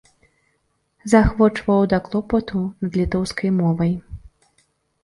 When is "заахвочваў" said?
1.13-1.81